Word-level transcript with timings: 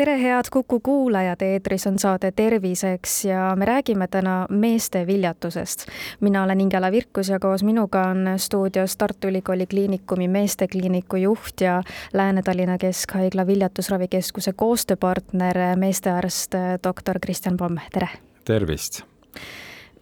tere, 0.00 0.22
head 0.22 0.48
Kuku 0.50 0.80
kuulajad, 0.80 1.42
eetris 1.42 1.86
on 1.86 1.98
saade 1.98 2.30
Terviseks 2.32 3.24
ja 3.24 3.52
me 3.56 3.64
räägime 3.64 4.06
täna 4.08 4.46
meeste 4.50 5.06
viljatusest. 5.06 5.86
mina 6.20 6.44
olen 6.44 6.60
Ingela 6.60 6.92
Virkus 6.92 7.28
ja 7.28 7.38
koos 7.38 7.62
minuga 7.62 8.02
on 8.08 8.24
stuudios 8.36 8.96
Tartu 8.96 9.28
Ülikooli 9.28 9.66
Kliinikumi 9.66 10.28
meestekliiniku 10.28 11.16
juht 11.16 11.60
ja 11.60 11.82
Lääne-Tallinna 12.12 12.78
Keskhaigla 12.78 13.46
viljatusravikeskuse 13.46 14.52
koostööpartner, 14.52 15.58
meestearst 15.76 16.54
doktor 16.84 17.18
Kristjan 17.20 17.56
Pomm, 17.56 17.76
tere! 17.92 18.08
tervist! 18.44 19.02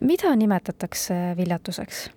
mida 0.01 0.37
nimetatakse 0.37 1.15
viljatuseks? 1.37 2.11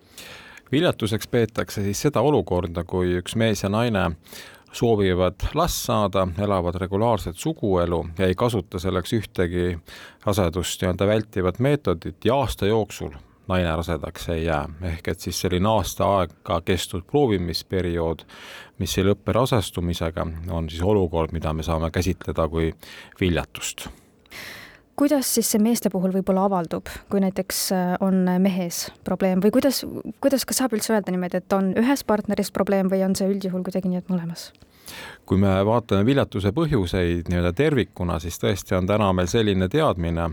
viljatuseks 0.72 1.26
peetakse 1.26 1.82
siis 1.82 2.02
seda 2.02 2.20
olukorda, 2.20 2.84
kui 2.84 3.18
üks 3.18 3.34
mees 3.36 3.62
ja 3.62 3.68
naine 3.68 4.10
soovivad 4.72 5.34
last 5.54 5.84
saada, 5.86 6.26
elavad 6.38 6.74
regulaarset 6.80 7.36
suguelu 7.36 8.06
ja 8.18 8.26
ei 8.26 8.34
kasuta 8.34 8.78
selleks 8.78 9.12
ühtegi 9.12 9.78
rasedust 10.24 10.82
nii-öelda 10.82 11.06
vältivat 11.06 11.58
meetodit 11.58 12.24
ja 12.24 12.36
aasta 12.40 12.66
jooksul 12.66 13.12
naine 13.48 13.76
rasedaks 13.76 14.28
ei 14.28 14.44
jää. 14.44 14.68
ehk 14.82 15.08
et 15.08 15.20
siis 15.20 15.40
selline 15.40 15.68
aasta 15.68 16.06
aega 16.18 16.60
kestnud 16.64 17.04
proovimisperiood, 17.10 18.24
mis 18.78 18.98
ei 18.98 19.04
lõppe 19.04 19.32
rasestumisega, 19.32 20.26
on 20.50 20.70
siis 20.70 20.82
olukord, 20.82 21.32
mida 21.32 21.52
me 21.52 21.62
saame 21.62 21.90
käsitleda 21.90 22.48
kui 22.48 22.72
viljatust 23.20 23.88
kuidas 25.02 25.34
siis 25.34 25.48
see 25.50 25.58
meeste 25.62 25.90
puhul 25.90 26.12
võib-olla 26.14 26.44
avaldub, 26.46 26.86
kui 27.10 27.22
näiteks 27.24 27.62
äh, 27.74 27.94
on 28.06 28.22
mehes 28.42 28.84
probleem 29.02 29.40
või 29.42 29.50
kuidas, 29.54 29.80
kuidas, 30.22 30.44
kas 30.46 30.62
saab 30.62 30.76
üldse 30.76 30.94
öelda 30.94 31.10
niimoodi, 31.10 31.40
et 31.42 31.56
on 31.56 31.72
ühes 31.80 32.04
partneris 32.06 32.52
probleem 32.54 32.90
või 32.92 33.02
on 33.02 33.16
see 33.18 33.26
üldjuhul 33.32 33.64
kuidagi 33.66 33.90
nii, 33.90 34.04
et 34.04 34.12
mõlemas? 34.12 34.52
kui 35.26 35.38
me 35.40 35.50
vaatame 35.64 36.04
viljatuse 36.06 36.52
põhjuseid 36.54 37.30
nii-öelda 37.30 37.52
tervikuna, 37.56 38.18
siis 38.22 38.38
tõesti 38.42 38.76
on 38.76 38.86
täna 38.86 39.08
meil 39.16 39.30
selline 39.30 39.68
teadmine 39.72 40.28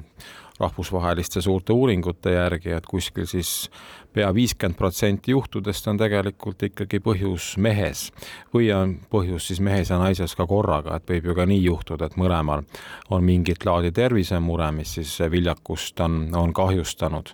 rahvusvaheliste 0.60 1.42
suurte 1.42 1.74
uuringute 1.74 2.34
järgi, 2.34 2.74
et 2.76 2.86
kuskil 2.88 3.28
siis 3.30 3.70
pea 4.14 4.30
viiskümmend 4.34 4.78
protsenti 4.78 5.32
juhtudest 5.32 5.88
on 5.88 6.00
tegelikult 6.02 6.64
ikkagi 6.68 7.00
põhjus 7.04 7.54
mehes. 7.62 8.10
Või 8.54 8.72
on 8.76 8.98
põhjus 9.12 9.50
siis 9.52 9.62
mehes 9.64 9.94
ja 9.94 10.00
naises 10.02 10.36
ka 10.36 10.48
korraga, 10.50 10.98
et 10.98 11.10
võib 11.10 11.30
ju 11.30 11.38
ka 11.38 11.48
nii 11.50 11.64
juhtuda, 11.64 12.10
et 12.10 12.20
mõlemal 12.20 12.66
on 13.10 13.24
mingit 13.26 13.66
laadi 13.66 13.94
tervisemure, 13.96 14.72
mis 14.76 14.98
siis 15.00 15.16
viljakust 15.32 16.00
on, 16.06 16.22
on 16.36 16.54
kahjustanud. 16.54 17.34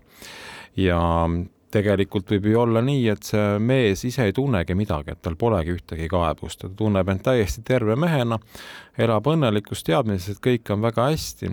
Ja 0.76 1.00
tegelikult 1.76 2.32
võib 2.32 2.50
ju 2.50 2.62
olla 2.62 2.82
nii, 2.86 3.04
et 3.12 3.28
see 3.28 3.60
mees 3.60 4.06
ise 4.08 4.28
ei 4.28 4.36
tunnegi 4.36 4.76
midagi, 4.78 5.16
et 5.16 5.22
tal 5.26 5.38
polegi 5.40 5.76
ühtegi 5.76 6.08
kaebust, 6.12 6.62
ta 6.62 6.72
tunneb 6.72 7.10
end 7.12 7.24
täiesti 7.26 7.64
terve 7.68 7.98
mehena, 8.00 8.40
elab 8.98 9.28
õnnelikus 9.32 9.84
teadmises, 9.88 10.36
et 10.38 10.44
kõik 10.44 10.72
on 10.74 10.86
väga 10.86 11.10
hästi. 11.12 11.52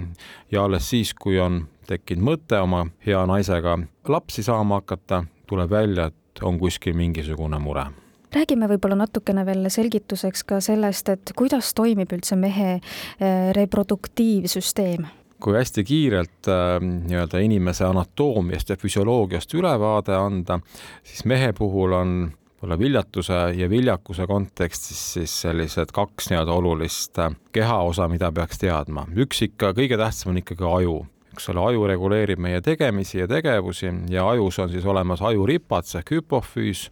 Ja 0.54 0.66
alles 0.66 0.90
siis, 0.92 1.14
kui 1.14 1.40
on 1.42 1.64
tekkinud 1.88 2.28
mõte 2.32 2.60
oma 2.62 2.84
hea 3.06 3.24
naisega 3.28 3.78
lapsi 4.08 4.44
saama 4.46 4.82
hakata, 4.82 5.24
tuleb 5.50 5.70
välja, 5.70 6.10
et 6.12 6.44
on 6.46 6.60
kuskil 6.60 6.96
mingisugune 6.96 7.58
mure. 7.62 7.88
Räägime 8.32 8.64
võib-olla 8.70 8.96
natukene 9.02 9.42
veel 9.44 9.66
selgituseks 9.68 10.46
ka 10.48 10.60
sellest, 10.64 11.10
et 11.12 11.34
kuidas 11.36 11.74
toimib 11.76 12.14
üldse 12.16 12.38
mehe 12.40 12.78
eh, 12.78 13.50
reproduktiivsüsteem 13.58 15.04
kui 15.42 15.56
hästi 15.58 15.84
kiirelt 15.84 16.48
äh, 16.50 16.76
nii-öelda 16.82 17.42
inimese 17.42 17.84
anatoomiast 17.88 18.70
ja 18.70 18.76
füsioloogiast 18.76 19.54
ülevaade 19.58 20.14
anda, 20.16 20.60
siis 21.04 21.24
mehe 21.24 21.52
puhul 21.58 21.98
on 21.98 22.14
võib-olla 22.62 22.78
viljatuse 22.78 23.38
ja 23.58 23.66
viljakuse 23.70 24.26
kontekstis 24.30 25.00
siis 25.16 25.32
sellised 25.42 25.90
kaks 25.94 26.30
nii-öelda 26.30 26.52
olulist 26.54 27.18
äh, 27.18 27.34
kehaosa, 27.52 28.06
mida 28.08 28.30
peaks 28.32 28.62
teadma. 28.62 29.06
üks 29.16 29.42
ikka, 29.48 29.72
kõige 29.74 29.98
tähtsam 29.98 30.30
on 30.30 30.38
ikkagi 30.44 30.68
aju 30.68 31.00
eks 31.32 31.48
ole, 31.48 31.62
aju 31.70 31.86
reguleerib 31.88 32.40
meie 32.42 32.60
tegemisi 32.60 33.18
ja 33.18 33.28
tegevusi 33.28 33.88
ja 34.10 34.28
ajus 34.28 34.58
on 34.58 34.70
siis 34.70 34.84
olemas 34.86 35.22
ajuripats 35.22 35.96
ehk 36.00 36.12
hüpofüüs, 36.16 36.86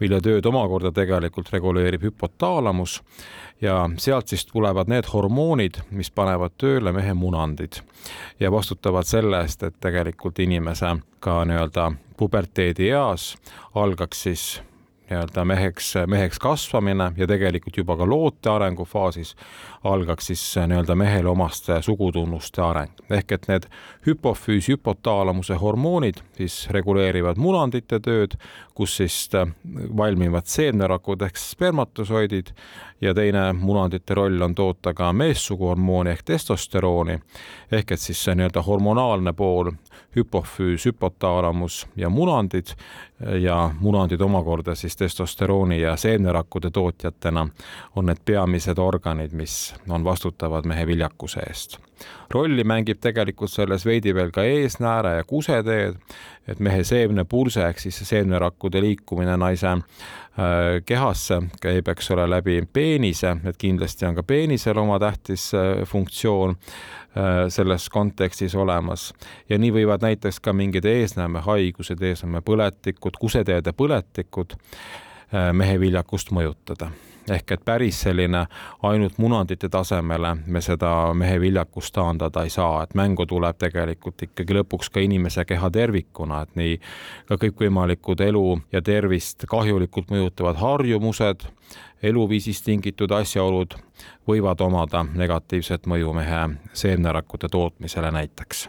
mille 0.00 0.20
tööd 0.20 0.46
omakorda 0.46 0.92
tegelikult 0.92 1.52
reguleerib 1.52 2.04
hüpotaalamus. 2.10 3.00
Ja 3.60 3.86
sealt 3.98 4.28
siis 4.28 4.44
tulevad 4.46 4.90
need 4.92 5.08
hormoonid, 5.08 5.80
mis 5.90 6.10
panevad 6.12 6.58
tööle 6.60 6.92
mehe 6.92 7.14
munandid 7.16 7.80
ja 8.40 8.52
vastutavad 8.52 9.08
selle 9.08 9.40
eest, 9.40 9.62
et 9.64 9.80
tegelikult 9.80 10.38
inimese 10.44 10.98
ka 11.24 11.40
nii-öelda 11.48 11.90
puberteedieas 12.20 13.32
algaks 13.74 14.22
siis 14.28 14.48
nii-öelda 15.10 15.44
meheks, 15.44 15.94
meheks 16.06 16.38
kasvamine 16.38 17.12
ja 17.16 17.26
tegelikult 17.26 17.76
juba 17.76 17.96
ka 17.96 18.06
loote 18.08 18.50
arengufaasis 18.50 19.36
algaks 19.92 20.26
siis 20.26 20.42
nii-öelda 20.66 20.94
mehele 20.94 21.28
omaste 21.28 21.82
sugutunnuste 21.82 22.62
areng. 22.62 22.92
ehk 23.10 23.32
et 23.32 23.48
need 23.48 23.68
hüpofüüs, 24.06 24.68
hüpotaalamuse 24.68 25.54
hormoonid 25.54 26.22
siis 26.36 26.68
reguleerivad 26.70 27.36
munandite 27.36 28.00
tööd, 28.00 28.36
kus 28.74 28.96
siis 28.96 29.28
valmivad 29.96 30.46
seemnerakud 30.46 31.22
ehk 31.22 31.36
spermatosoidid 31.36 32.52
ja 33.00 33.14
teine 33.14 33.52
munandite 33.52 34.14
roll 34.14 34.42
on 34.42 34.54
toota 34.54 34.94
ka 34.94 35.12
meessuguhormooni 35.12 36.10
ehk 36.10 36.22
testosterooni. 36.22 37.18
ehk 37.72 37.92
et 37.92 38.00
siis 38.00 38.24
see 38.24 38.34
nii-öelda 38.34 38.62
hormonaalne 38.62 39.32
pool, 39.32 39.72
hüpofüüs, 40.16 40.86
hüpotaalamus 40.86 41.86
ja 41.96 42.08
munandid 42.08 42.66
ja 43.40 43.70
munandid 43.80 44.20
omakorda 44.20 44.74
siis 44.74 44.96
testosterooni 44.96 45.80
ja 45.80 45.96
seemnerakkude 45.96 46.70
tootjatena 46.70 47.48
on 47.96 48.06
need 48.06 48.18
peamised 48.24 48.78
organid, 48.78 49.32
mis 49.32 49.74
on 49.88 50.04
vastutavad 50.04 50.66
mehe 50.66 50.86
viljakuse 50.86 51.40
eest. 51.48 51.78
rolli 52.30 52.64
mängib 52.64 52.98
tegelikult 53.00 53.50
selles 53.50 53.86
veidi 53.86 54.14
veel 54.14 54.30
ka 54.30 54.42
eesnääre 54.44 55.14
ja 55.16 55.24
kuseteed, 55.24 55.94
et 56.48 56.58
mehe 56.60 56.84
seemnepurse 56.84 57.62
ehk 57.68 57.78
siis 57.80 58.02
seemnerakkude 58.08 58.80
liikumine 58.80 59.36
naise 59.36 59.70
äh, 59.70 59.80
kehasse 60.86 61.40
käib, 61.62 61.88
eks 61.88 62.10
ole, 62.10 62.26
läbi 62.30 62.60
peenise, 62.72 63.36
et 63.44 63.56
kindlasti 63.56 64.06
on 64.06 64.18
ka 64.18 64.22
peenisel 64.22 64.78
oma 64.78 64.98
tähtis 65.00 65.48
äh, 65.54 65.86
funktsioon 65.88 66.56
äh, 66.58 67.46
selles 67.48 67.88
kontekstis 67.88 68.54
olemas 68.54 69.12
ja 69.48 69.58
nii 69.58 69.72
võivad 69.80 70.04
näiteks 70.04 70.40
ka 70.40 70.52
mingid 70.52 70.84
eesnäemehaigused, 70.84 72.02
eesnäemepõletikud, 72.02 73.18
kuseteede 73.20 73.72
põletikud 73.72 74.58
mehe 75.32 75.80
viljakust 75.80 76.30
mõjutada. 76.30 76.90
Ehk 77.30 77.52
et 77.52 77.62
päris 77.64 78.00
selline 78.00 78.44
ainult 78.86 79.16
munandite 79.18 79.68
tasemele 79.68 80.36
me 80.46 80.60
seda 80.62 80.90
mehe 81.14 81.40
viljakust 81.42 81.94
taandada 81.94 82.44
ei 82.46 82.52
saa, 82.54 82.84
et 82.84 82.94
mängu 82.94 83.26
tuleb 83.26 83.58
tegelikult 83.58 84.22
ikkagi 84.28 84.54
lõpuks 84.60 84.92
ka 84.94 85.02
inimese 85.02 85.44
keha 85.44 85.70
tervikuna, 85.74 86.44
et 86.46 86.54
nii 86.54 86.78
ka 87.26 87.40
kõikvõimalikud 87.42 88.22
elu 88.28 88.44
ja 88.72 88.82
tervist 88.82 89.48
kahjulikult 89.50 90.14
mõjutavad 90.14 90.62
harjumused, 90.62 91.48
eluviisist 92.02 92.68
tingitud 92.70 93.10
asjaolud 93.10 93.74
võivad 94.28 94.62
omada 94.62 95.02
negatiivset 95.02 95.90
mõju 95.90 96.14
mehe 96.14 96.46
seemnerakkude 96.78 97.50
tootmisele 97.50 98.14
näiteks 98.20 98.68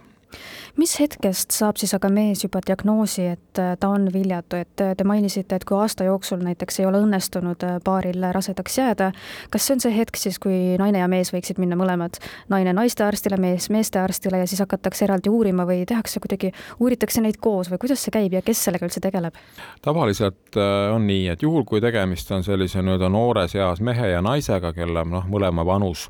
mis 0.78 0.94
hetkest 1.00 1.56
saab 1.56 1.80
siis 1.80 1.94
aga 1.98 2.10
mees 2.14 2.44
juba 2.44 2.62
diagnoosi, 2.66 3.26
et 3.34 3.62
äh, 3.62 3.74
ta 3.80 3.90
on 3.94 4.08
viljatu, 4.14 4.60
et 4.62 4.84
äh, 4.84 4.94
te 4.98 5.06
mainisite, 5.08 5.58
et 5.58 5.66
kui 5.68 5.78
aasta 5.78 6.06
jooksul 6.08 6.44
näiteks 6.46 6.82
ei 6.82 6.88
ole 6.90 7.02
õnnestunud 7.06 7.66
äh, 7.66 7.78
paaril 7.84 8.28
rasedaks 8.36 8.78
jääda, 8.78 9.12
kas 9.54 9.68
see 9.68 9.78
on 9.78 9.84
see 9.84 9.96
hetk 9.96 10.20
siis, 10.20 10.40
kui 10.44 10.78
naine 10.80 11.02
ja 11.02 11.10
mees 11.12 11.32
võiksid 11.34 11.62
minna 11.62 11.78
mõlemad, 11.80 12.20
naine 12.54 12.74
naistearstile, 12.78 13.40
mees 13.42 13.70
meestearstile 13.74 14.44
ja 14.44 14.50
siis 14.50 14.62
hakatakse 14.64 15.08
eraldi 15.08 15.34
uurima 15.34 15.66
või 15.70 15.84
tehakse 15.90 16.22
kuidagi, 16.24 16.54
uuritakse 16.80 17.24
neid 17.26 17.42
koos 17.42 17.72
või 17.72 17.82
kuidas 17.82 18.04
see 18.04 18.14
käib 18.14 18.38
ja 18.38 18.44
kes 18.46 18.68
sellega 18.68 18.88
üldse 18.88 19.04
tegeleb? 19.04 19.38
tavaliselt 19.82 20.58
on 20.94 21.08
nii, 21.08 21.28
et 21.34 21.44
juhul, 21.44 21.66
kui 21.68 21.82
tegemist 21.84 22.32
on 22.36 22.46
sellise 22.46 22.82
nii-öelda 22.84 23.10
noores 23.12 23.56
eas 23.58 23.82
mehe 23.82 24.12
ja 24.12 24.22
naisega, 24.26 24.74
kelle 24.76 25.06
noh, 25.08 25.26
mõlema 25.30 25.66
vanus 25.66 26.08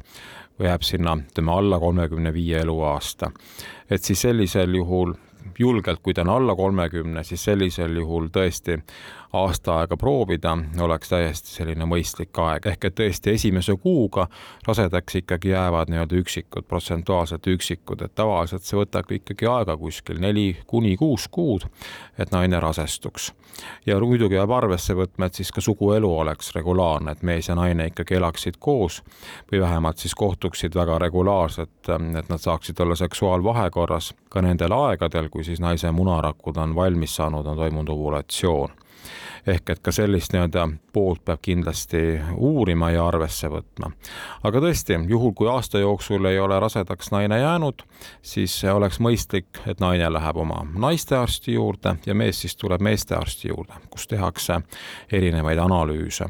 jääb 0.63 0.81
sinna, 0.81 1.17
ütleme 1.17 1.51
alla 1.51 1.79
kolmekümne 1.79 2.33
viie 2.33 2.59
eluaasta. 2.59 3.31
Et 3.89 4.03
siis 4.03 4.21
sellisel 4.21 4.73
juhul 4.73 5.13
julgelt, 5.59 5.99
kui 6.03 6.13
ta 6.13 6.21
on 6.21 6.29
alla 6.29 6.55
kolmekümne, 6.55 7.23
siis 7.23 7.43
sellisel 7.43 7.95
juhul 7.95 8.29
tõesti 8.33 8.79
aasta 9.33 9.79
aega 9.79 9.97
proovida, 9.97 10.57
oleks 10.81 11.09
täiesti 11.09 11.51
selline 11.51 11.85
mõistlik 11.85 12.37
aeg, 12.39 12.67
ehk 12.71 12.85
et 12.87 12.95
tõesti 12.95 13.33
esimese 13.35 13.75
kuuga 13.81 14.27
rasedaks 14.67 15.19
ikkagi 15.21 15.51
jäävad 15.51 15.91
nii-öelda 15.91 16.19
üksikud, 16.21 16.67
protsentuaalselt 16.67 17.47
üksikud, 17.51 18.01
et 18.05 18.15
tavaliselt 18.15 18.63
see 18.63 18.79
võtab 18.79 19.11
ikkagi 19.11 19.49
aega 19.51 19.77
kuskil 19.77 20.21
neli 20.23 20.47
kuni 20.67 20.95
kuus 20.97 21.27
kuud, 21.27 21.67
et 22.17 22.31
naine 22.31 22.59
rasestuks. 22.63 23.33
ja 23.85 23.99
muidugi 23.99 24.35
peab 24.35 24.51
arvesse 24.51 24.93
võtma, 24.95 25.27
et 25.27 25.33
siis 25.33 25.51
ka 25.51 25.61
suguelu 25.61 26.11
oleks 26.19 26.53
regulaarne, 26.55 27.11
et 27.11 27.23
mees 27.23 27.49
ja 27.49 27.55
naine 27.55 27.87
ikkagi 27.91 28.15
elaksid 28.15 28.57
koos 28.59 29.01
või 29.51 29.61
vähemalt 29.61 29.97
siis 29.97 30.15
kohtuksid 30.15 30.75
väga 30.75 30.99
regulaarselt, 30.99 31.89
et 32.19 32.29
nad 32.29 32.39
saaksid 32.39 32.79
olla 32.79 32.95
seksuaalvahekorras 32.95 34.13
ka 34.29 34.41
nendel 34.41 34.71
aegadel, 34.71 35.29
kui 35.29 35.43
siis 35.47 35.63
naise 35.63 35.91
munarakud 35.91 36.57
on 36.57 36.75
valmis 36.75 37.15
saanud, 37.15 37.45
on 37.45 37.57
toimunud 37.57 37.95
ovulatsioon 37.95 38.75
ehk 39.47 39.69
et 39.69 39.79
ka 39.83 39.91
sellist 39.95 40.33
nii-öelda 40.33 40.65
poolt 40.93 41.23
peab 41.25 41.39
kindlasti 41.43 42.01
uurima 42.35 42.89
ja 42.91 43.05
arvesse 43.07 43.49
võtma. 43.51 43.91
aga 44.43 44.61
tõesti, 44.63 44.97
juhul 45.09 45.33
kui 45.37 45.47
aasta 45.47 45.79
jooksul 45.79 46.25
ei 46.25 46.39
ole 46.39 46.59
rasedaks 46.59 47.11
naine 47.11 47.39
jäänud, 47.39 47.83
siis 48.21 48.57
oleks 48.73 48.99
mõistlik, 48.99 49.61
et 49.67 49.79
naine 49.79 50.09
läheb 50.13 50.37
oma 50.43 50.65
naistearsti 50.73 51.53
juurde 51.53 51.95
ja 52.05 52.15
mees 52.15 52.41
siis 52.41 52.55
tuleb 52.55 52.81
meestearsti 52.81 53.53
juurde, 53.53 53.79
kus 53.89 54.07
tehakse 54.07 54.61
erinevaid 55.11 55.59
analüüse. 55.63 56.29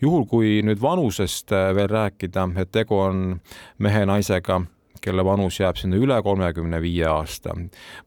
juhul, 0.00 0.24
kui 0.24 0.60
nüüd 0.62 0.82
vanusest 0.82 1.50
veel 1.50 1.88
rääkida, 1.88 2.48
et 2.56 2.72
tegu 2.72 2.98
on 2.98 3.40
mehe-naisega 3.78 4.60
kelle 5.00 5.24
vanus 5.24 5.60
jääb 5.60 5.76
sinna 5.80 5.96
üle 5.96 6.22
kolmekümne 6.22 6.80
viie 6.82 7.06
aasta 7.08 7.54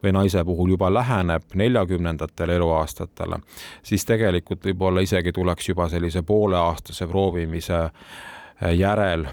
või 0.03 0.13
naise 0.13 0.43
puhul 0.45 0.75
juba 0.75 0.91
läheneb 0.93 1.55
neljakümnendatele 1.55 2.55
eluaastatele, 2.55 3.39
siis 3.83 4.05
tegelikult 4.05 4.65
võib-olla 4.65 5.01
isegi 5.01 5.31
tuleks 5.31 5.69
juba 5.69 5.89
sellise 5.89 6.21
pooleaastase 6.21 7.07
proovimise 7.07 7.87
järel 8.77 9.25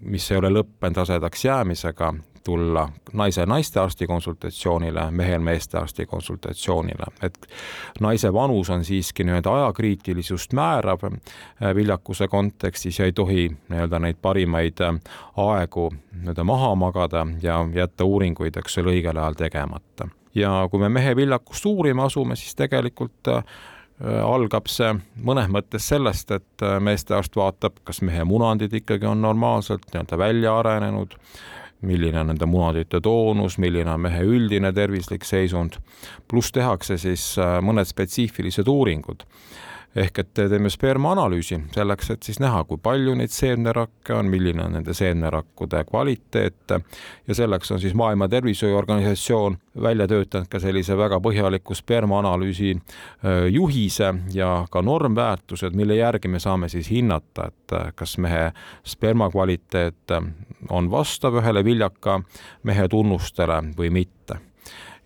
mis 0.00 0.30
ei 0.32 0.38
ole 0.38 0.50
lõppenud 0.52 1.02
rasedaks 1.02 1.44
jäämisega, 1.44 2.12
tulla 2.48 2.88
naise 3.12 3.46
naistearsti 3.46 4.06
konsultatsioonile, 4.06 5.10
mehel 5.10 5.40
meestearsti 5.40 6.06
konsultatsioonile, 6.06 7.10
et 7.22 7.46
naise 8.00 8.32
vanus 8.32 8.70
on 8.70 8.84
siiski 8.84 9.24
nii-öelda 9.24 9.52
ajakriitilisust 9.52 10.52
määrav 10.56 11.04
äh, 11.04 11.74
viljakuse 11.74 12.28
kontekstis 12.28 12.98
ja 12.98 13.04
ei 13.04 13.12
tohi 13.12 13.50
nii-öelda 13.68 14.00
neid 14.00 14.16
parimaid 14.22 14.80
äh, 14.80 14.96
aegu 15.36 15.90
nii-öelda 15.92 16.44
maha 16.44 16.74
magada 16.74 17.26
ja 17.42 17.58
jätta 17.74 18.08
uuringuid, 18.08 18.56
eks 18.56 18.80
ole, 18.80 18.96
õigel 18.96 19.20
ajal 19.20 19.36
tegemata. 19.36 20.08
ja 20.34 20.54
kui 20.70 20.80
me 20.80 20.88
mehe 20.88 21.16
viljakust 21.16 21.68
uurima 21.68 22.08
asume, 22.08 22.36
siis 22.36 22.56
tegelikult 22.56 23.28
äh, 23.34 23.44
algab 24.24 24.72
see 24.72 24.94
mõnes 25.20 25.52
mõttes 25.52 25.92
sellest, 25.92 26.32
et 26.32 26.66
meestearst 26.80 27.36
vaatab, 27.36 27.84
kas 27.84 28.00
mehe 28.00 28.24
munandid 28.24 28.72
ikkagi 28.80 29.04
on 29.06 29.20
normaalselt 29.20 29.84
nii-öelda 29.92 30.24
välja 30.24 30.58
arenenud 30.64 31.20
milline 31.86 32.20
on 32.20 32.32
nende 32.32 32.46
munatütre 32.46 33.00
toonus, 33.04 33.58
milline 33.62 33.90
on 33.92 34.02
mehe 34.08 34.24
üldine 34.26 34.72
tervislik 34.74 35.24
seisund, 35.24 35.78
pluss 36.28 36.52
tehakse 36.54 36.98
siis 36.98 37.30
äh, 37.38 37.58
mõned 37.64 37.88
spetsiifilised 37.88 38.68
uuringud 38.68 39.24
ehk 39.96 40.18
et 40.18 40.34
teeme 40.34 40.70
spermaanalüüsi 40.70 41.58
selleks, 41.72 42.10
et 42.10 42.22
siis 42.22 42.40
näha, 42.40 42.60
kui 42.68 42.78
palju 42.82 43.14
neid 43.16 43.32
seemnerakke 43.32 44.14
on, 44.14 44.28
milline 44.30 44.62
on 44.64 44.76
nende 44.76 44.94
seemnerakkude 44.94 45.80
kvaliteet 45.88 46.74
ja 47.28 47.34
selleks 47.34 47.72
on 47.72 47.80
siis 47.80 47.94
Maailma 47.94 48.28
Tervishoiuorganisatsioon 48.28 49.58
välja 49.82 50.08
töötanud 50.08 50.48
ka 50.50 50.60
sellise 50.60 50.96
väga 50.98 51.20
põhjaliku 51.24 51.74
spermaanalüüsi 51.74 52.74
juhise 53.50 54.14
ja 54.34 54.52
ka 54.70 54.82
normväärtused, 54.82 55.74
mille 55.74 55.96
järgi 55.96 56.28
me 56.28 56.38
saame 56.38 56.68
siis 56.68 56.90
hinnata, 56.90 57.48
et 57.48 57.76
kas 57.94 58.18
mehe 58.18 58.52
sperma 58.84 59.30
kvaliteet 59.30 60.16
on 60.68 60.90
vastav 60.90 61.40
ühele 61.40 61.64
viljaka 61.64 62.20
mehe 62.62 62.88
tunnustele 62.88 63.62
või 63.78 63.90
mitte. 63.90 64.38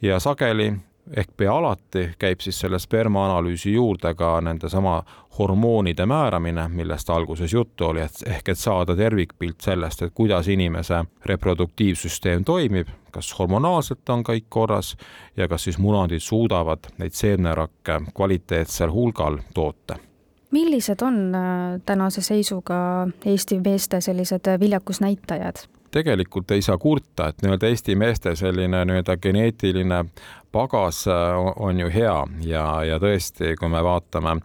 ja 0.02 0.18
sageli 0.20 0.72
ehk 1.16 1.30
pea 1.36 1.54
alati 1.54 2.10
käib 2.18 2.40
siis 2.40 2.60
selle 2.60 2.78
spermaanalüüsi 2.78 3.72
juurde 3.72 4.14
ka 4.14 4.40
nendesama 4.40 5.02
hormoonide 5.38 6.06
määramine, 6.06 6.68
millest 6.68 7.10
alguses 7.10 7.52
juttu 7.52 7.84
oli, 7.84 8.00
et 8.00 8.22
ehk 8.26 8.48
et 8.48 8.58
saada 8.58 8.96
tervikpilt 8.96 9.60
sellest, 9.60 10.02
et 10.02 10.12
kuidas 10.14 10.48
inimese 10.48 11.04
reproduktiivsüsteem 11.26 12.44
toimib, 12.44 12.88
kas 13.10 13.32
hormonaalselt 13.38 14.08
on 14.08 14.22
kõik 14.22 14.46
korras 14.48 14.96
ja 15.36 15.48
kas 15.48 15.64
siis 15.64 15.78
munadid 15.78 16.20
suudavad 16.22 16.92
neid 16.98 17.12
seemnerakke 17.18 18.00
kvaliteetsel 18.14 18.92
hulgal 18.92 19.38
toota 19.54 19.98
millised 20.52 21.00
on 21.02 21.34
äh, 21.34 21.80
tänase 21.86 22.20
seisuga 22.22 23.08
Eesti 23.24 23.60
meeste 23.64 24.00
sellised 24.00 24.60
viljakusnäitajad? 24.60 25.56
tegelikult 25.92 26.50
ei 26.50 26.62
saa 26.62 26.78
kurta, 26.78 27.28
et 27.28 27.42
nii-öelda 27.42 27.68
Eesti 27.68 27.94
meeste 28.00 28.36
selline 28.36 28.84
nii-öelda 28.84 29.16
geneetiline 29.16 30.04
pagas 30.52 31.06
äh, 31.08 31.14
on 31.56 31.80
ju 31.80 31.90
hea. 31.90 32.26
Ja, 32.46 32.84
ja 32.84 32.98
tõesti, 33.02 33.54
kui 33.58 33.70
me 33.72 33.82
vaatame 33.84 34.36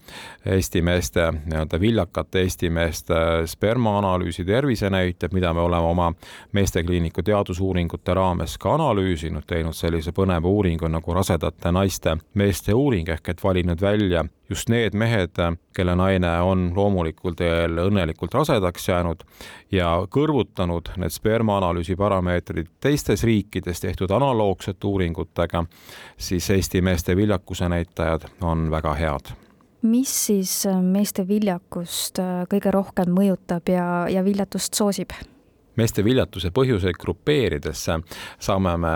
Eesti 0.48 0.82
meeste, 0.82 1.28
nii-öelda 1.46 1.80
viljakate 1.80 2.42
Eesti 2.46 2.70
meeste 2.70 3.20
spermaanalüüsi 3.46 4.46
tervisenäitajad, 4.46 5.36
mida 5.36 5.54
me 5.54 5.66
oleme 5.68 5.92
oma 5.92 6.14
meestekliiniku 6.52 7.24
teadusuuringute 7.24 8.14
raames 8.14 8.58
ka 8.58 8.74
analüüsinud, 8.78 9.46
teinud 9.48 9.76
sellise 9.76 10.16
põneva 10.16 10.48
uuringu 10.48 10.88
nagu 10.88 11.14
rasedate 11.14 11.72
naiste 11.72 12.18
meeste 12.34 12.74
uuring 12.74 13.10
ehk 13.10 13.36
et 13.36 13.44
valinud 13.44 13.82
välja 13.82 14.26
just 14.50 14.70
need 14.70 14.96
mehed, 14.96 15.36
kelle 15.76 15.96
naine 15.96 16.30
on 16.42 16.72
loomulikul 16.76 17.36
teel 17.38 17.78
õnnelikult 17.84 18.34
rasedaks 18.34 18.88
jäänud 18.90 19.24
ja 19.72 19.90
kõrvutanud 20.12 20.94
need 21.02 21.14
spermaanalüüsi 21.14 21.98
parameetrid 22.00 22.72
teistes 22.84 23.24
riikides 23.28 23.84
tehtud 23.84 24.12
analoogsete 24.16 24.88
uuringutega 24.88 25.66
siis 26.18 26.50
Eesti 26.50 26.82
meeste 26.82 27.16
viljakuse 27.16 27.70
näitajad 27.70 28.30
on 28.42 28.72
väga 28.72 28.94
head 28.94 29.34
mis 29.82 30.26
siis 30.26 30.66
äh, 30.66 30.82
meeste 30.82 31.28
viljakust 31.28 32.20
äh, 32.20 32.44
kõige 32.52 32.72
rohkem 32.74 33.12
mõjutab 33.14 33.70
ja, 33.70 34.08
ja 34.10 34.24
viljatust 34.26 34.74
soosib? 34.78 35.14
meeste 35.78 36.04
viljatuse 36.04 36.50
põhjuseid 36.52 36.98
grupeerides 36.98 37.86
saame 38.40 38.78
me 38.82 38.96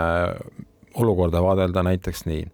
olukorda 0.94 1.42
vaadelda 1.42 1.82
näiteks 1.82 2.24
nii, 2.26 2.44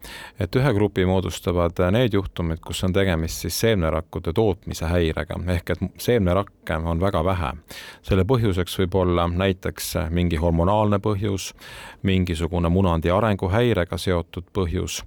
et 0.41 0.57
ühe 0.57 0.73
grupi 0.75 1.07
moodustavad 1.07 1.81
need 1.95 2.15
juhtumid, 2.15 2.61
kus 2.65 2.85
on 2.85 2.93
tegemist 2.93 3.45
siis 3.45 3.61
seemnerakkude 3.61 4.33
tootmise 4.33 4.87
häirega, 4.91 5.41
ehk 5.55 5.75
et 5.75 5.85
seemnerakke 5.99 6.79
on 6.85 7.01
väga 7.01 7.25
vähe. 7.25 7.53
selle 8.03 8.25
põhjuseks 8.25 8.79
võib 8.79 8.95
olla 8.95 9.29
näiteks 9.29 9.95
mingi 10.11 10.37
hormonaalne 10.37 10.99
põhjus, 10.99 11.53
mingisugune 12.03 12.69
munandi 12.69 13.11
arenguhäirega 13.11 13.99
seotud 13.99 14.45
põhjus 14.53 15.03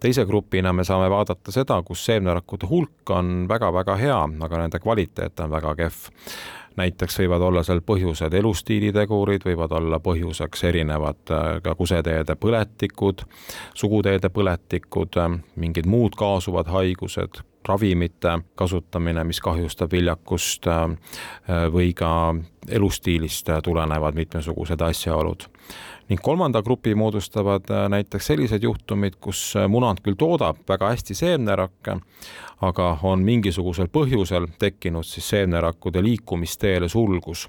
teise 0.00 0.24
grupina 0.26 0.72
me 0.72 0.84
saame 0.84 1.10
vaadata 1.10 1.52
seda, 1.52 1.82
kus 1.82 2.04
seemnerakkude 2.06 2.66
hulk 2.70 3.10
on 3.10 3.48
väga-väga 3.48 3.96
hea, 3.96 4.20
aga 4.46 4.62
nende 4.62 4.80
kvaliteet 4.82 5.40
on 5.40 5.50
väga 5.50 5.74
kehv. 5.74 6.08
näiteks 6.78 7.16
võivad 7.18 7.42
olla 7.42 7.62
seal 7.66 7.80
põhjused 7.82 8.34
elustiilitegurid, 8.38 9.42
võivad 9.42 9.72
olla 9.74 9.98
põhjuseks 9.98 10.62
erinevad 10.68 11.32
äh, 11.34 11.46
ka 11.62 11.74
kuseteede 11.74 12.36
põletikud, 12.38 13.24
suguteede 13.74 14.30
põletikud, 14.30 15.18
äh, 15.18 15.40
mingid 15.56 15.90
muud 15.90 16.14
kaasuvad 16.14 16.70
haigused, 16.70 17.42
ravimite 17.68 18.38
kasutamine, 18.58 19.24
mis 19.24 19.40
kahjustab 19.44 19.92
viljakust 19.92 20.66
äh, 20.66 20.88
või 21.72 21.92
ka 21.96 22.34
elustiilist 22.68 23.52
tulenevad 23.64 24.16
mitmesugused 24.18 24.80
asjaolud. 24.80 25.48
Ning 26.08 26.20
kolmanda 26.24 26.62
grupi 26.62 26.94
moodustavad 26.94 27.70
äh, 27.70 27.88
näiteks 27.88 28.26
sellised 28.26 28.62
juhtumid, 28.62 29.18
kus 29.20 29.56
äh, 29.56 29.66
munand 29.68 30.00
küll 30.00 30.16
toodab 30.16 30.62
väga 30.68 30.94
hästi 30.94 31.14
seemnerakke, 31.14 31.98
aga 32.64 32.86
on 33.02 33.20
mingisugusel 33.26 33.90
põhjusel 33.92 34.48
tekkinud 34.58 35.04
siis 35.04 35.28
seemnerakkude 35.34 36.00
liikumisteele 36.02 36.88
sulgus, 36.88 37.44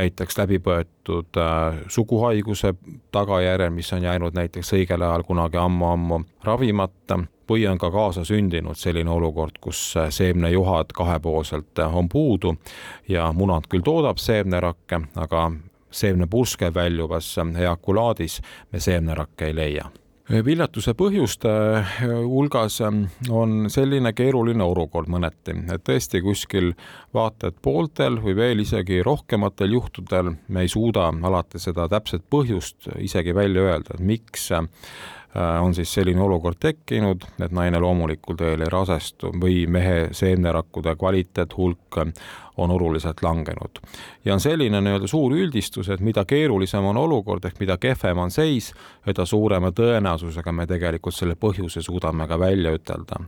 näiteks 0.00 0.38
läbipõetud 0.40 1.36
äh, 1.44 1.82
suguhaiguse 1.92 2.72
tagajärjel, 3.12 3.74
mis 3.76 3.92
on 3.92 4.08
jäänud 4.08 4.38
näiteks 4.38 4.72
õigel 4.78 5.04
ajal 5.04 5.26
kunagi 5.28 5.60
ammu-ammu 5.60 6.22
ravimata 6.44 7.20
või 7.50 7.66
on 7.68 7.78
ka 7.78 7.90
kaasasündinud 7.90 8.78
selline 8.78 9.10
olukord, 9.10 9.58
kus 9.60 9.82
äh, 9.98 10.10
seemnejuhad 10.14 10.94
kahepoolselt 10.94 11.78
on 11.86 12.08
puudu 12.08 12.54
ja 13.08 13.32
munand 13.32 13.66
küll 13.70 13.84
toodab 13.86 14.22
seemnerakke, 14.22 15.02
aga 15.16 15.50
seemnepurske 15.90 16.74
väljuvas 16.74 17.34
eakulaadis. 17.58 18.40
Me 18.72 18.80
seemnerakke 18.80 19.50
ei 19.50 19.56
leia. 19.56 19.90
Viljatuse 20.30 20.92
põhjuste 20.94 21.50
hulgas 22.06 22.76
on 22.86 23.64
selline 23.66 24.12
keeruline 24.14 24.62
olukord 24.62 25.10
mõneti, 25.10 25.56
et 25.74 25.82
tõesti 25.82 26.20
kuskil 26.22 26.70
vaata 27.14 27.50
et 27.50 27.56
pooltel 27.58 28.20
või 28.22 28.36
veel 28.38 28.62
isegi 28.62 29.02
rohkematel 29.02 29.74
juhtudel 29.74 30.36
me 30.46 30.62
ei 30.62 30.70
suuda 30.70 31.08
alati 31.10 31.58
seda 31.58 31.88
täpset 31.90 32.22
põhjust 32.30 32.92
isegi 33.02 33.34
välja 33.34 33.72
öelda, 33.72 33.98
et 33.98 34.06
miks 34.06 34.52
Äh, 34.52 35.19
on 35.34 35.74
siis 35.74 35.94
selline 35.94 36.22
olukord 36.22 36.58
tekkinud, 36.60 37.24
et 37.42 37.52
naine 37.54 37.78
loomulikul 37.78 38.38
teel 38.38 38.64
ei 38.64 38.70
rasestu 38.72 39.30
või 39.30 39.62
mehe 39.70 40.08
seemnerakkude 40.16 40.96
kvaliteet, 40.98 41.54
hulk 41.56 42.00
on 42.60 42.70
oluliselt 42.70 43.22
langenud. 43.22 43.78
ja 44.24 44.34
on 44.34 44.40
selline 44.40 44.80
nii-öelda 44.80 45.06
suur 45.06 45.32
üldistus, 45.32 45.88
et 45.88 46.00
mida 46.00 46.24
keerulisem 46.24 46.84
on 46.84 46.96
olukord 46.96 47.44
ehk 47.44 47.60
mida 47.60 47.76
kehvem 47.78 48.18
on 48.18 48.30
seis, 48.30 48.72
seda 49.04 49.24
suurema 49.24 49.70
tõenäosusega 49.70 50.52
me 50.52 50.66
tegelikult 50.66 51.14
selle 51.14 51.36
põhjuse 51.40 51.82
suudame 51.82 52.26
ka 52.28 52.38
välja 52.38 52.74
ütelda. 52.74 53.22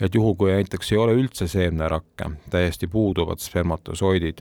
et 0.00 0.14
juhul, 0.14 0.34
kui 0.34 0.52
näiteks 0.52 0.92
ei 0.92 0.98
ole 0.98 1.18
üldse 1.20 1.46
seemnerakke, 1.48 2.30
täiesti 2.50 2.86
puuduvad 2.86 3.38
spermatosoidid, 3.38 4.40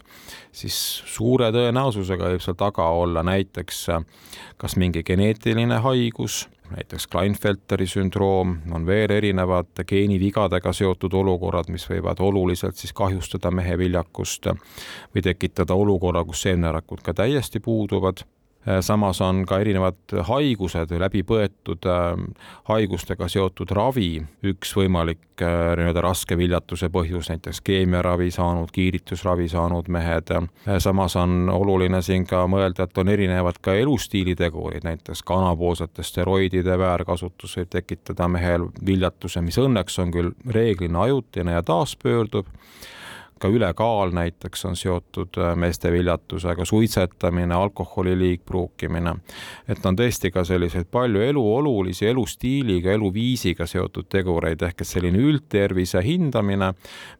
siis 0.51 1.03
suure 1.05 1.51
tõenäosusega 1.51 2.31
võib 2.31 2.41
seal 2.41 2.55
taga 2.55 2.87
olla 2.87 3.23
näiteks 3.23 3.87
kas 4.57 4.75
mingi 4.75 5.03
geneetiline 5.03 5.77
haigus 5.83 6.47
näiteks 6.75 7.07
Kleinfelteri 7.07 7.87
sündroom, 7.87 8.57
on 8.71 8.85
veel 8.85 9.11
erinevad 9.11 9.83
geenivigadega 9.87 10.73
seotud 10.73 11.13
olukorrad, 11.13 11.69
mis 11.69 11.87
võivad 11.89 12.19
oluliselt 12.19 12.79
siis 12.79 12.93
kahjustada 12.93 13.51
mehe 13.51 13.77
viljakust 13.77 14.51
või 15.15 15.23
tekitada 15.23 15.75
olukorra, 15.75 16.23
kus 16.25 16.45
seemnerakud 16.47 17.03
ka 17.03 17.13
täiesti 17.13 17.59
puuduvad 17.59 18.23
samas 18.81 19.21
on 19.21 19.45
ka 19.49 19.57
erinevad 19.59 20.13
haigused 20.27 20.91
või 20.93 20.99
läbipõetud 21.01 21.87
äh, 21.89 22.11
haigustega 22.69 23.27
seotud 23.31 23.73
ravi 23.73 24.21
üks 24.45 24.75
võimalik 24.77 25.41
äh, 25.41 25.73
nii-öelda 25.79 26.03
raske 26.05 26.37
viljatuse 26.37 26.91
põhjus, 26.93 27.31
näiteks 27.31 27.61
keemiaravi 27.65 28.29
saanud, 28.31 28.69
kiiritusravi 28.73 29.49
saanud 29.49 29.89
mehed. 29.89 30.29
samas 30.77 31.15
on 31.15 31.49
oluline 31.49 32.01
siin 32.01 32.25
ka 32.29 32.45
mõelda, 32.47 32.85
et 32.85 32.97
on 32.97 33.09
erinevad 33.09 33.57
ka 33.61 33.73
elustiilitegurid, 33.73 34.85
näiteks 34.85 35.23
kanapoolsete 35.23 36.03
steroidide 36.03 36.77
väärkasutus 36.77 37.57
võib 37.57 37.73
tekitada 37.73 38.27
mehel 38.27 38.69
viljatuse, 38.85 39.41
mis 39.41 39.57
õnneks 39.57 39.99
on 39.99 40.13
küll 40.13 40.33
reeglina 40.47 41.07
ajutine 41.09 41.57
ja 41.57 41.63
taaspöördub 41.65 42.45
ka 43.41 43.49
ülekaal 43.49 44.13
näiteks 44.13 44.65
on 44.69 44.75
seotud 44.77 45.37
äh, 45.41 45.55
meeste 45.55 45.91
viljatusega, 45.91 46.65
suitsetamine, 46.65 47.53
alkoholi 47.55 48.17
liigpruukimine. 48.19 49.15
et 49.67 49.85
on 49.85 49.97
tõesti 49.97 50.31
ka 50.31 50.43
selliseid 50.43 50.89
palju 50.91 51.21
eluolulisi 51.21 52.07
elustiiliga, 52.07 52.91
eluviisiga 52.91 53.65
seotud 53.65 54.09
tegureid, 54.09 54.61
ehk 54.61 54.81
et 54.81 54.87
selline 54.87 55.17
üldtervise 55.17 56.03
hindamine 56.05 56.73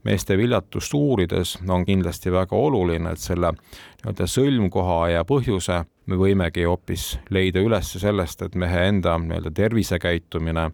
meeste 0.03 0.37
viljatust 0.37 0.93
uurides 0.93 1.57
on 1.67 1.85
kindlasti 1.85 2.31
väga 2.31 2.55
oluline, 2.55 3.11
et 3.11 3.23
selle 3.23 3.53
nii-öelda 3.53 4.27
sõlmkoha 4.27 4.99
ja 5.15 5.23
põhjuse 5.25 5.83
me 6.05 6.19
võimegi 6.19 6.67
hoopis 6.67 7.15
leida 7.29 7.61
üles 7.61 7.95
sellest, 8.01 8.41
et 8.41 8.55
mehe 8.55 8.85
enda 8.91 9.17
nii-öelda 9.17 9.53
tervisekäitumine 9.63 10.69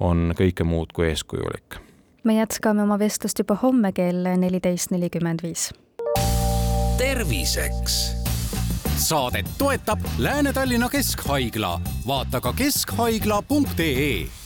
on 0.00 0.34
kõike 0.38 0.64
muud 0.64 0.92
kui 0.96 1.10
eeskujulik 1.10 1.80
me 2.24 2.34
jätkame 2.34 2.82
oma 2.82 2.98
vestlust 2.98 3.38
juba 3.38 3.54
homme 3.62 3.92
kell 3.92 4.26
neliteist 4.36 4.90
nelikümmend 4.90 5.42
viis. 5.42 5.70
terviseks. 6.98 8.16
Saadet 8.96 9.46
toetab 9.58 9.98
Lääne-Tallinna 10.18 10.88
Keskhaigla, 10.88 11.80
vaata 12.06 12.40
ka 12.40 12.52
keskhaigla.ee 12.52 14.39